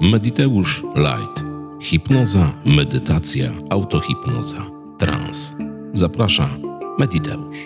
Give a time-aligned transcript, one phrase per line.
[0.00, 1.44] Mediteusz Light.
[1.80, 5.54] Hipnoza, medytacja, autohipnoza, trans.
[5.94, 6.58] Zaprasza
[6.98, 7.56] Mediteusz.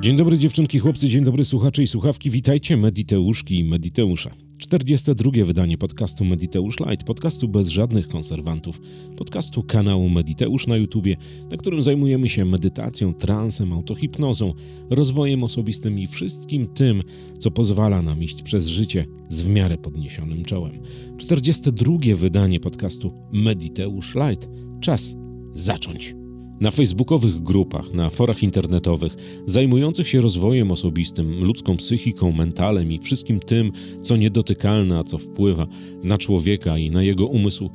[0.00, 2.30] Dzień dobry dziewczynki, chłopcy, dzień dobry słuchacze i słuchawki.
[2.30, 4.30] Witajcie Mediteuszki i Mediteusze.
[4.62, 5.30] 42.
[5.44, 8.80] wydanie podcastu Mediteusz Light, podcastu bez żadnych konserwantów,
[9.16, 11.16] podcastu kanału Mediteusz na YouTubie,
[11.50, 14.54] na którym zajmujemy się medytacją, transem, autohipnozą,
[14.90, 17.02] rozwojem osobistym i wszystkim tym,
[17.38, 20.78] co pozwala nam iść przez życie z w miarę podniesionym czołem.
[21.18, 21.94] 42.
[22.16, 24.48] wydanie podcastu Mediteusz Light.
[24.80, 25.16] Czas
[25.54, 26.21] zacząć
[26.60, 29.16] na facebookowych grupach, na forach internetowych,
[29.46, 35.66] zajmujących się rozwojem osobistym, ludzką psychiką, mentalem i wszystkim tym, co niedotykalne, a co wpływa
[36.02, 37.70] na człowieka i na jego umysł,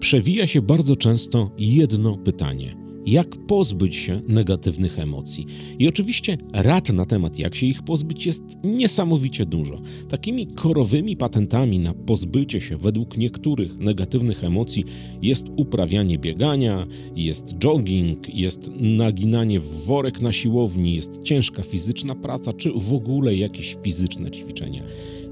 [0.00, 5.46] przewija się bardzo często jedno pytanie– jak pozbyć się negatywnych emocji.
[5.78, 9.80] I oczywiście rad na temat, jak się ich pozbyć, jest niesamowicie dużo.
[10.08, 14.84] Takimi korowymi patentami na pozbycie się według niektórych negatywnych emocji
[15.22, 22.52] jest uprawianie biegania, jest jogging, jest naginanie w worek na siłowni, jest ciężka fizyczna praca,
[22.52, 24.82] czy w ogóle jakieś fizyczne ćwiczenia.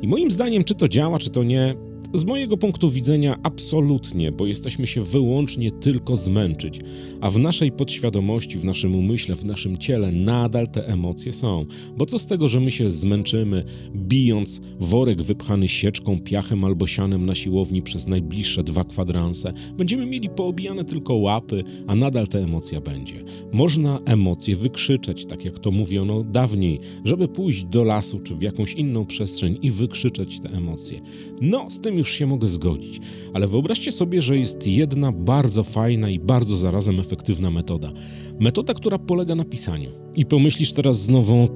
[0.03, 1.75] I moim zdaniem, czy to działa, czy to nie,
[2.15, 6.81] z mojego punktu widzenia absolutnie, bo jesteśmy się wyłącznie tylko zmęczyć,
[7.21, 11.67] a w naszej podświadomości, w naszym umyśle, w naszym ciele nadal te emocje są.
[11.97, 13.65] Bo co z tego, że my się zmęczymy,
[13.97, 19.53] bijąc worek wypchany sieczką, piachem albo sianem na siłowni przez najbliższe dwa kwadranse?
[19.77, 23.25] Będziemy mieli poobijane tylko łapy, a nadal ta emocja będzie.
[23.53, 28.73] Można emocje wykrzyczeć, tak jak to mówiono dawniej, żeby pójść do lasu czy w jakąś
[28.73, 31.01] inną przestrzeń i wykrzyczeć te emocje.
[31.41, 33.01] No, z tym już już się mogę zgodzić.
[33.35, 37.93] Ale wyobraźcie sobie, że jest jedna bardzo fajna i bardzo zarazem efektywna metoda.
[38.41, 39.91] Metoda, która polega na pisaniu.
[40.15, 41.49] I pomyślisz teraz znowu,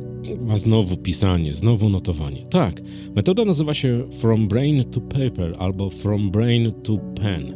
[0.50, 2.46] a znowu pisanie, znowu notowanie.
[2.50, 2.82] Tak,
[3.16, 7.54] metoda nazywa się From Brain to Paper albo From Brain to Pen.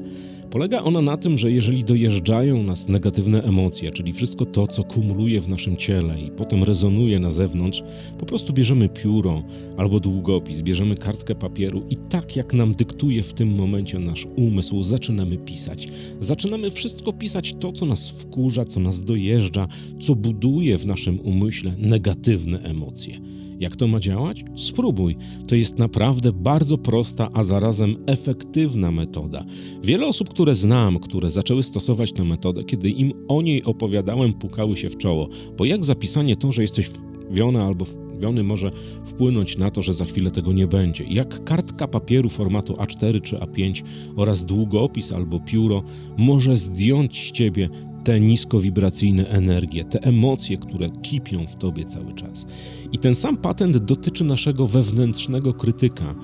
[0.53, 5.41] Polega ona na tym, że jeżeli dojeżdżają nas negatywne emocje, czyli wszystko to, co kumuluje
[5.41, 7.83] w naszym ciele i potem rezonuje na zewnątrz,
[8.19, 9.43] po prostu bierzemy pióro
[9.77, 14.83] albo długopis, bierzemy kartkę papieru i tak jak nam dyktuje w tym momencie nasz umysł,
[14.83, 15.89] zaczynamy pisać.
[16.21, 19.69] Zaczynamy wszystko pisać to, co nas wkurza, co nas dojeżdża,
[20.01, 23.42] co buduje w naszym umyśle negatywne emocje.
[23.63, 24.45] Jak to ma działać?
[24.57, 25.17] Spróbuj.
[25.47, 29.45] To jest naprawdę bardzo prosta, a zarazem efektywna metoda.
[29.83, 34.77] Wiele osób, które znam, które zaczęły stosować tę metodę, kiedy im o niej opowiadałem, pukały
[34.77, 35.29] się w czoło.
[35.59, 36.91] Bo jak zapisanie to, że jesteś
[37.31, 37.85] wwiona albo
[38.23, 38.71] wwiony może
[39.05, 41.05] wpłynąć na to, że za chwilę tego nie będzie.
[41.05, 43.83] Jak kartka papieru formatu A4 czy A5
[44.17, 45.83] oraz długopis albo pióro
[46.17, 47.69] może zdjąć z ciebie
[48.05, 52.47] te niskowibracyjne energie, te emocje, które kipią w tobie cały czas.
[52.93, 56.15] I ten sam patent dotyczy naszego wewnętrznego krytyka.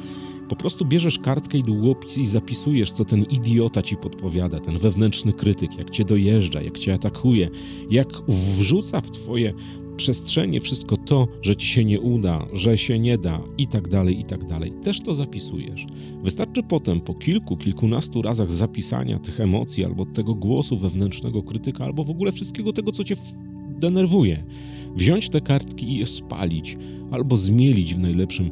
[0.49, 5.33] Po prostu bierzesz kartkę i długopis i zapisujesz, co ten idiota ci podpowiada, ten wewnętrzny
[5.33, 7.49] krytyk, jak cię dojeżdża, jak cię atakuje,
[7.91, 9.55] jak wrzuca w twoje
[9.99, 14.21] przestrzenie wszystko to, że ci się nie uda, że się nie da i tak dalej,
[14.21, 14.71] i tak dalej.
[14.83, 15.87] Też to zapisujesz.
[16.25, 22.05] Wystarczy potem po kilku, kilkunastu razach zapisania tych emocji albo tego głosu wewnętrznego krytyka, albo
[22.05, 23.17] w ogóle wszystkiego tego, co cię
[23.69, 24.45] denerwuje,
[24.97, 26.77] wziąć te kartki i je spalić
[27.11, 28.51] albo zmielić w najlepszym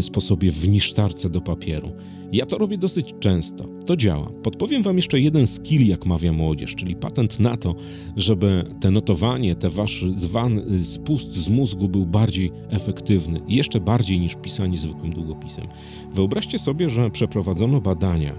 [0.00, 1.92] sposobie w niszczarce do papieru.
[2.32, 3.64] Ja to robię dosyć często.
[3.86, 4.30] To działa.
[4.42, 7.74] Podpowiem Wam jeszcze jeden skill, jak mawia młodzież, czyli patent na to,
[8.16, 14.34] żeby te notowanie, te wasz zwany spust z mózgu był bardziej efektywny, jeszcze bardziej niż
[14.34, 15.66] pisanie zwykłym długopisem.
[16.12, 18.32] Wyobraźcie sobie, że przeprowadzono badania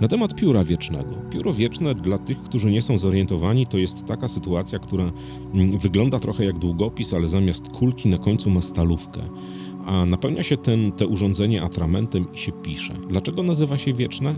[0.00, 1.14] na temat pióra wiecznego.
[1.30, 5.12] Pióro wieczne dla tych, którzy nie są zorientowani, to jest taka sytuacja, która
[5.54, 9.20] mm, wygląda trochę jak długopis, ale zamiast kulki na końcu ma stalówkę
[9.88, 12.94] a napełnia się ten, te urządzenie atramentem i się pisze.
[13.08, 14.34] Dlaczego nazywa się wieczne?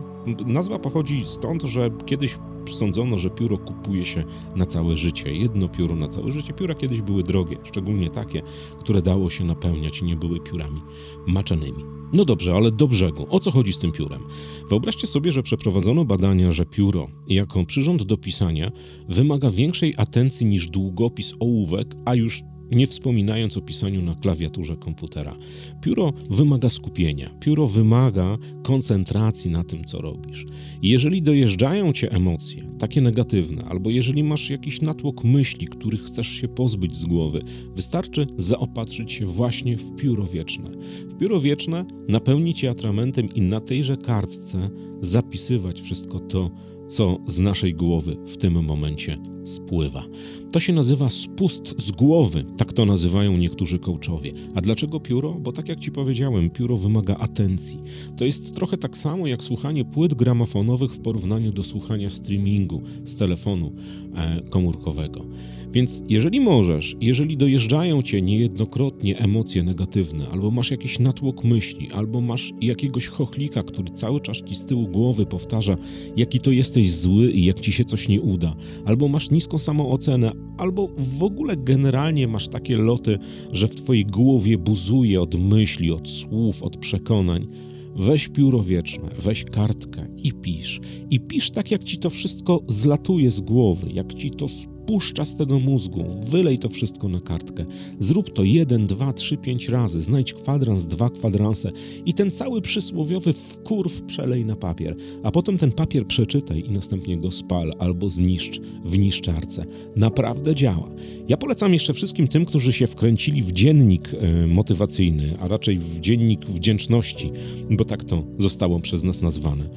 [0.47, 2.38] Nazwa pochodzi stąd, że kiedyś
[2.69, 4.25] sądzono, że pióro kupuje się
[4.56, 5.33] na całe życie.
[5.33, 6.53] Jedno pióro na całe życie.
[6.53, 8.43] Pióra kiedyś były drogie, szczególnie takie,
[8.78, 10.81] które dało się napełniać i nie były piórami
[11.27, 11.84] maczanymi.
[12.12, 13.27] No dobrze, ale do brzegu.
[13.31, 14.20] O co chodzi z tym piórem?
[14.69, 18.70] Wyobraźcie sobie, że przeprowadzono badania, że pióro jako przyrząd do pisania
[19.08, 25.37] wymaga większej atencji niż długopis ołówek, a już nie wspominając o pisaniu na klawiaturze komputera.
[25.82, 30.46] Pióro wymaga skupienia, pióro wymaga koncentracji na tym, co robisz.
[30.82, 36.49] Jeżeli dojeżdżają cię emocje, takie negatywne, albo jeżeli masz jakiś natłok myśli, których chcesz się
[36.49, 37.43] pozbyć z głowy,
[37.75, 40.70] wystarczy zaopatrzyć się właśnie w pióro wieczne.
[41.08, 44.70] W pióro wieczne napełnić je atramentem i na tejże kartce
[45.00, 46.50] zapisywać wszystko to,
[46.88, 49.19] co z naszej głowy w tym momencie
[49.55, 50.05] spływa.
[50.52, 54.32] To się nazywa spust z głowy, tak to nazywają niektórzy coachowie.
[54.55, 55.32] A dlaczego pióro?
[55.32, 57.79] Bo tak jak ci powiedziałem, pióro wymaga atencji.
[58.17, 63.17] To jest trochę tak samo jak słuchanie płyt gramofonowych w porównaniu do słuchania streamingu z
[63.17, 63.73] telefonu
[64.14, 65.26] e, komórkowego.
[65.73, 72.20] Więc jeżeli możesz, jeżeli dojeżdżają cię niejednokrotnie emocje negatywne, albo masz jakiś natłok myśli, albo
[72.20, 75.76] masz jakiegoś chochlika, który cały czas ci z tyłu głowy powtarza,
[76.17, 80.32] jaki to jesteś zły i jak ci się coś nie uda, albo masz niską samoocenę,
[80.58, 83.19] albo w ogóle generalnie masz takie loty,
[83.52, 87.48] że w twojej głowie buzuje od myśli, od słów, od przekonań,
[87.96, 90.81] Weź pióro wieczne, weź kartkę i pisz.
[91.10, 94.46] I pisz tak, jak ci to wszystko zlatuje z głowy, jak ci to
[94.90, 96.04] puszcza z tego mózgu.
[96.22, 97.64] Wylej to wszystko na kartkę.
[98.00, 100.00] Zrób to jeden, dwa, trzy, pięć razy.
[100.00, 101.70] Znajdź kwadrans, dwa kwadranse
[102.06, 104.96] i ten cały przysłowiowy wkurw przelej na papier.
[105.22, 109.64] A potem ten papier przeczytaj i następnie go spal albo zniszcz w niszczarce.
[109.96, 110.90] Naprawdę działa.
[111.28, 116.00] Ja polecam jeszcze wszystkim tym, którzy się wkręcili w dziennik e, motywacyjny, a raczej w
[116.00, 117.32] dziennik wdzięczności,
[117.70, 119.69] bo tak to zostało przez nas nazwane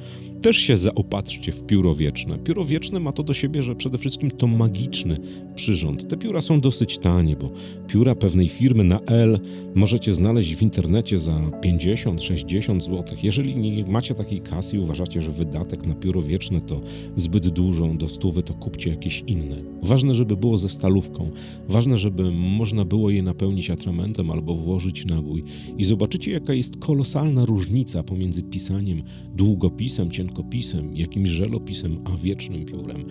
[0.44, 2.38] też się zaopatrzcie w pióro wieczne.
[2.38, 5.16] Pióro wieczne ma to do siebie, że przede wszystkim to magiczny
[5.54, 6.08] przyrząd.
[6.08, 7.50] Te pióra są dosyć tanie, bo
[7.86, 9.38] pióra pewnej firmy na L
[9.74, 13.16] możecie znaleźć w internecie za 50-60 zł.
[13.22, 16.80] Jeżeli nie macie takiej kasy i uważacie, że wydatek na pióro wieczne to
[17.16, 19.56] zbyt dużo, do stówy, to kupcie jakieś inne.
[19.82, 21.30] Ważne, żeby było ze stalówką.
[21.68, 25.44] Ważne, żeby można było je napełnić atramentem albo włożyć nabój.
[25.78, 29.02] I zobaczycie, jaka jest kolosalna różnica pomiędzy pisaniem
[29.34, 33.04] długopisem, cienko rękopisem, jakimś żelopisem, a wiecznym piórem.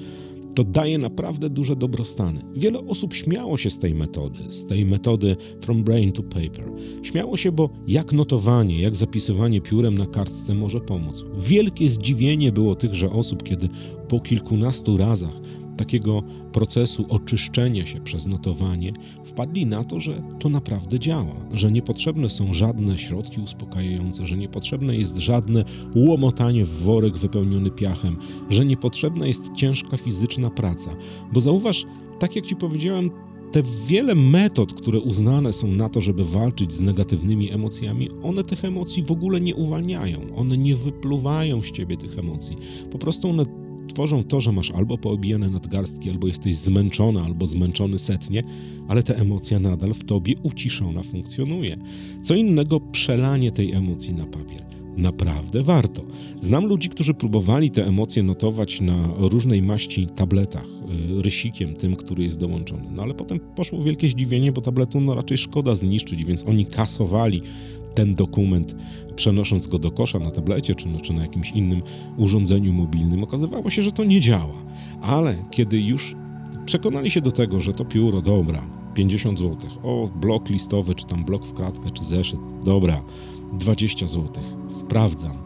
[0.56, 2.42] To daje naprawdę duże dobrostany.
[2.56, 6.72] Wiele osób śmiało się z tej metody, z tej metody from brain to paper.
[7.04, 11.26] Śmiało się, bo jak notowanie, jak zapisywanie piórem na kartce może pomóc.
[11.40, 13.70] Wielkie zdziwienie było tychże osób, kiedy
[14.08, 15.42] po kilkunastu razach
[15.78, 18.94] takiego procesu oczyszczenia się przez notowanie,
[19.26, 24.96] wpadli na to, że to naprawdę działa, że niepotrzebne są żadne środki uspokajające, że niepotrzebne
[24.96, 25.64] jest żadne
[25.96, 28.18] łomotanie w worek wypełniony piachem,
[28.50, 30.96] że niepotrzebna jest ciężka fizyczna praca.
[31.34, 31.86] Bo zauważ,
[32.20, 33.12] tak jak Ci powiedziałem,
[33.54, 38.66] te wiele metod, które uznane są na to, żeby walczyć z negatywnymi emocjami, one tych
[38.66, 42.58] emocji w ogóle nie uwalniają, one nie wypluwają z ciebie tych emocji.
[42.92, 43.63] Po prostu one
[43.94, 48.44] tworzą to, że masz albo poobijane nadgarstki, albo jesteś zmęczony, albo zmęczony setnie,
[48.88, 51.78] ale ta emocja nadal w tobie uciszona funkcjonuje.
[52.22, 54.64] Co innego przelanie tej emocji na papier.
[54.98, 56.02] Naprawdę warto.
[56.42, 60.66] Znam ludzi, którzy próbowali te emocje notować na różnej maści tabletach,
[61.20, 62.84] y, rysikiem tym, który jest dołączony.
[62.92, 67.42] No ale potem poszło wielkie zdziwienie, bo tabletu no raczej szkoda zniszczyć, więc oni kasowali
[67.96, 68.76] ten dokument,
[69.16, 71.82] przenosząc go do kosza na tablecie czy, czy na jakimś innym
[72.18, 74.64] urządzeniu mobilnym, okazywało się, że to nie działa.
[75.02, 76.16] Ale kiedy już
[76.66, 78.64] przekonali się do tego, że to pióro, dobra,
[78.94, 83.04] 50 zł, o, blok listowy, czy tam blok w kratkę, czy zeszyt, dobra,
[83.54, 85.38] 20 zł, sprawdzam.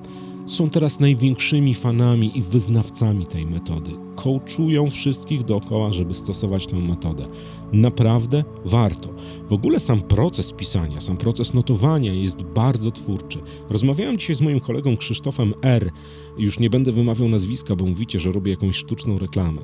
[0.45, 3.91] Są teraz największymi fanami i wyznawcami tej metody.
[4.15, 7.27] Coachują wszystkich dookoła, żeby stosować tę metodę.
[7.73, 9.09] Naprawdę warto.
[9.49, 13.39] W ogóle sam proces pisania, sam proces notowania jest bardzo twórczy.
[13.69, 15.89] Rozmawiałem dzisiaj z moim kolegą Krzysztofem R.
[16.37, 19.61] Już nie będę wymawiał nazwiska, bo mówicie, że robię jakąś sztuczną reklamę.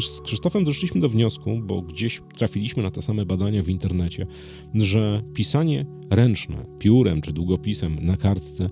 [0.00, 4.26] Z Krzysztofem doszliśmy do wniosku, bo gdzieś trafiliśmy na te same badania w internecie,
[4.74, 8.70] że pisanie ręczne, piórem czy długopisem na kartce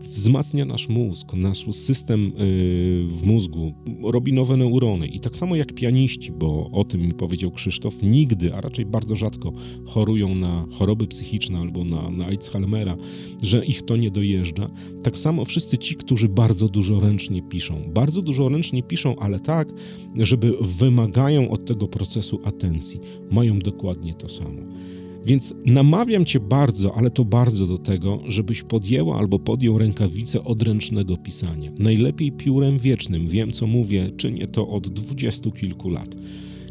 [0.00, 2.32] wzmacnia nasz mózg, nasz system y,
[3.08, 5.06] w mózgu, robi nowe neurony.
[5.06, 9.16] I tak samo jak pianiści, bo o tym mi powiedział Krzysztof, nigdy, a raczej bardzo
[9.16, 9.52] rzadko
[9.86, 12.96] chorują na choroby psychiczne albo na, na Alzheimera,
[13.42, 14.70] że ich to nie dojeżdża.
[15.02, 17.82] Tak samo wszyscy ci, którzy bardzo dużo ręcznie piszą.
[17.94, 19.72] Bardzo dużo ręcznie piszą, ale tak,
[20.16, 23.00] żeby wymagają od tego procesu atencji.
[23.30, 24.62] Mają dokładnie to samo.
[25.24, 31.16] Więc namawiam Cię bardzo, ale to bardzo do tego, żebyś podjęła albo podjął rękawicę odręcznego
[31.16, 31.70] pisania.
[31.78, 33.28] Najlepiej piórem wiecznym.
[33.28, 36.16] Wiem, co mówię, czynię to od dwudziestu kilku lat.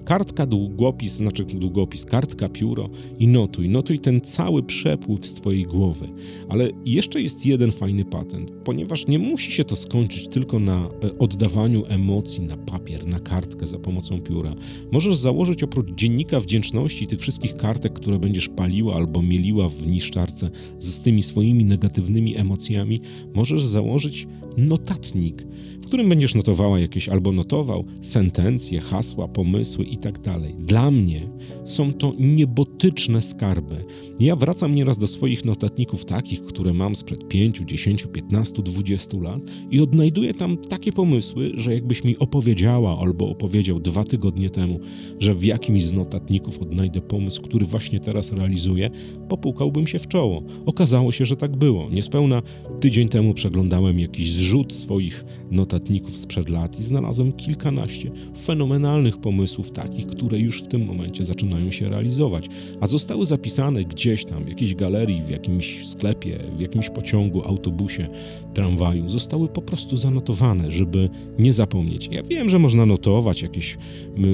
[0.10, 2.89] Kartka, długopis, znaczy długopis, kartka, pióro
[3.20, 3.70] i notuj.
[3.70, 6.08] Notuj ten cały przepływ z Twojej głowy.
[6.50, 11.18] Ale jeszcze jest jeden fajny patent, ponieważ nie musi się to skończyć tylko na e,
[11.18, 14.56] oddawaniu emocji na papier, na kartkę za pomocą pióra.
[14.92, 20.50] Możesz założyć oprócz dziennika wdzięczności tych wszystkich kartek, które będziesz paliła albo mieliła w niszczarce
[20.80, 23.01] z tymi swoimi negatywnymi emocjami,
[23.34, 25.46] możesz założyć notatnik,
[25.89, 30.19] którym będziesz notowała jakieś albo notował sentencje, hasła, pomysły i tak.
[30.60, 31.22] Dla mnie
[31.63, 33.86] są to niebotyczne skarby.
[34.19, 39.41] Ja wracam nieraz do swoich notatników takich, które mam sprzed 5, 10, 15, 20 lat
[39.72, 44.79] i odnajduję tam takie pomysły, że jakbyś mi opowiedziała albo opowiedział dwa tygodnie temu,
[45.19, 48.89] że w jakimś z notatników odnajdę pomysł, który właśnie teraz realizuję,
[49.29, 50.43] popukałbym się w czoło.
[50.65, 51.89] Okazało się, że tak było.
[51.89, 52.41] Niespełna
[52.81, 55.79] tydzień temu przeglądałem jakiś zrzut swoich notatników
[56.14, 61.90] sprzed lat i znalazłem kilkanaście fenomenalnych pomysłów, takich, które już w tym momencie zaczynają się
[61.90, 62.48] realizować,
[62.80, 68.08] a zostały zapisane gdzieś tam, w jakiejś galerii, w jakimś sklepie, w jakimś pociągu, autobusie,
[68.54, 69.10] tramwaju.
[69.10, 71.10] Zostały po prostu zanotowane, żeby
[71.40, 72.10] nie zapomnieć.
[72.12, 73.78] Ja wiem, że można notować jakieś,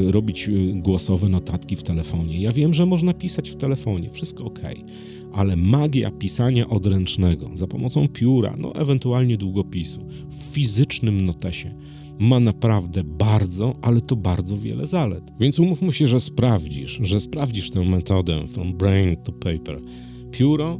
[0.07, 2.41] robić y, głosowe notatki w telefonie.
[2.41, 4.09] Ja wiem, że można pisać w telefonie.
[4.09, 4.59] Wszystko ok
[5.35, 11.75] ale magia pisania odręcznego za pomocą pióra, no ewentualnie długopisu, w fizycznym notesie
[12.19, 15.23] ma naprawdę bardzo, ale to bardzo wiele zalet.
[15.39, 19.81] Więc umówmy się, że sprawdzisz, że sprawdzisz tę metodę from brain to paper.
[20.31, 20.79] Pióro,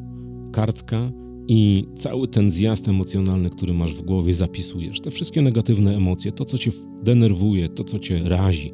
[0.52, 1.12] kartka
[1.48, 5.02] i cały ten zjazd emocjonalny, który masz w głowie, zapisujesz.
[5.02, 6.72] Te wszystkie negatywne emocje, to co cię
[7.04, 8.72] denerwuje, to co cię razi,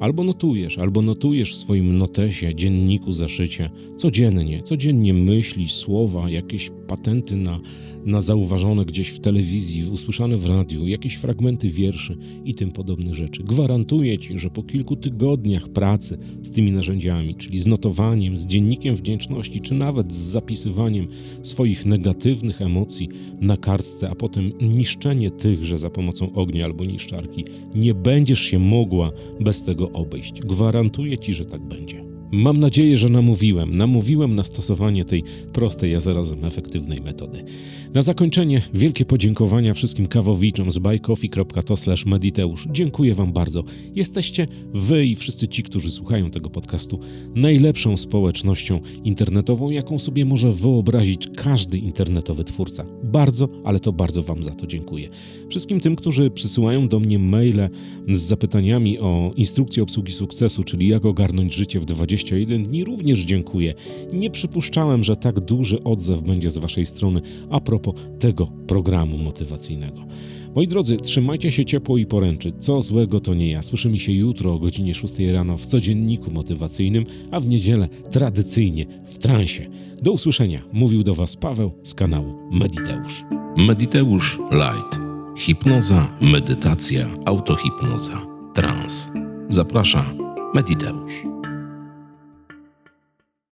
[0.00, 7.36] Albo notujesz, albo notujesz w swoim notesie, dzienniku, zaszycie, codziennie, codziennie myśli, słowa, jakieś patenty
[7.36, 7.60] na
[8.04, 13.42] na zauważone gdzieś w telewizji, usłyszane w radiu, jakieś fragmenty wierszy i tym podobnych rzeczy.
[13.42, 18.96] Gwarantuję Ci, że po kilku tygodniach pracy z tymi narzędziami, czyli z notowaniem, z dziennikiem
[18.96, 21.06] wdzięczności, czy nawet z zapisywaniem
[21.42, 23.08] swoich negatywnych emocji
[23.40, 29.12] na kartce, a potem niszczenie tychże za pomocą ognia albo niszczarki, nie będziesz się mogła
[29.40, 30.40] bez tego obejść.
[30.40, 32.09] Gwarantuję Ci, że tak będzie.
[32.32, 37.44] Mam nadzieję, że namówiłem, namówiłem na stosowanie tej prostej, a zarazem efektywnej metody.
[37.94, 41.74] Na zakończenie wielkie podziękowania wszystkim kawowiczom z buycoffee.to
[42.06, 42.68] mediteusz.
[42.70, 43.64] Dziękuję Wam bardzo.
[43.94, 47.00] Jesteście Wy i wszyscy ci, którzy słuchają tego podcastu,
[47.34, 52.86] najlepszą społecznością internetową, jaką sobie może wyobrazić każdy internetowy twórca.
[53.02, 55.08] Bardzo, ale to bardzo Wam za to dziękuję.
[55.48, 57.68] Wszystkim tym, którzy przysyłają do mnie maile
[58.08, 61.84] z zapytaniami o instrukcję obsługi sukcesu, czyli jak ogarnąć życie w
[62.24, 63.74] 21 dni, również dziękuję.
[64.12, 70.04] Nie przypuszczałem, że tak duży odzew będzie z Waszej strony a propos tego programu motywacyjnego.
[70.54, 72.52] Moi drodzy, trzymajcie się ciepło i poręczy.
[72.58, 73.62] Co złego to nie ja.
[73.62, 79.18] Słyszymy się jutro o godzinie 6 rano w codzienniku motywacyjnym, a w niedzielę tradycyjnie w
[79.18, 79.62] transie.
[80.02, 80.62] Do usłyszenia.
[80.72, 83.24] Mówił do Was Paweł z kanału Mediteusz.
[83.56, 85.00] Mediteusz Light.
[85.38, 89.08] Hipnoza, medytacja, autohipnoza, trans.
[89.48, 90.14] Zaprasza
[90.54, 91.29] Mediteusz.